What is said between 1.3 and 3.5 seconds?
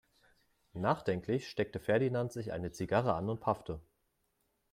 steckte Ferdinand sich eine Zigarre an und